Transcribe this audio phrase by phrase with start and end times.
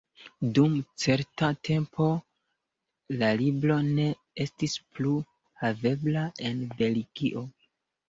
[0.57, 2.07] Dum certa tempo
[3.21, 4.09] la libro ne
[4.49, 5.17] estis plu
[5.65, 7.51] havebla en Belgio.